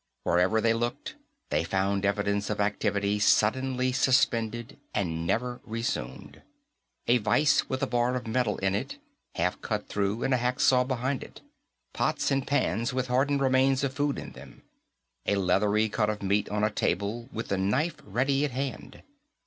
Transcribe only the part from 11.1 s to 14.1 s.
it. Pots and pans with hardened remains of